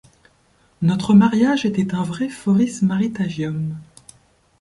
[0.81, 3.75] Notre mariage était un vrai forismaritagium.